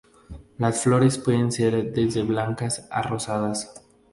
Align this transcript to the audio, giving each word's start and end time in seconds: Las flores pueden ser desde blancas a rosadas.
Las 0.57 0.81
flores 0.81 1.19
pueden 1.19 1.51
ser 1.51 1.93
desde 1.93 2.23
blancas 2.23 2.87
a 2.89 3.03
rosadas. 3.03 3.71